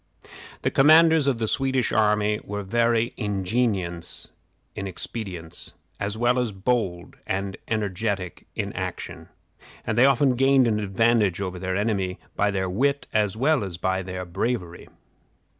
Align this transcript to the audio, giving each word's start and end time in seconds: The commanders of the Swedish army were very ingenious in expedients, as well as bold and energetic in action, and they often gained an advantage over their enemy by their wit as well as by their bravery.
The 0.63 0.71
commanders 0.71 1.27
of 1.27 1.37
the 1.37 1.47
Swedish 1.47 1.91
army 1.91 2.39
were 2.43 2.63
very 2.63 3.13
ingenious 3.17 4.29
in 4.75 4.87
expedients, 4.87 5.75
as 5.99 6.17
well 6.17 6.39
as 6.39 6.51
bold 6.51 7.17
and 7.27 7.55
energetic 7.67 8.47
in 8.55 8.73
action, 8.73 9.29
and 9.85 9.95
they 9.99 10.05
often 10.07 10.33
gained 10.33 10.67
an 10.67 10.79
advantage 10.79 11.39
over 11.39 11.59
their 11.59 11.75
enemy 11.75 12.17
by 12.35 12.49
their 12.49 12.67
wit 12.67 13.05
as 13.13 13.37
well 13.37 13.63
as 13.63 13.77
by 13.77 14.01
their 14.01 14.25
bravery. 14.25 14.89